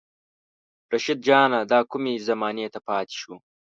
رشيد 0.93 1.19
جانه 1.27 1.59
دا 1.71 1.79
کومې 1.91 2.23
زمانې 2.27 2.67
ته 2.73 2.79
پاتې 2.87 3.15
شو 3.21 3.33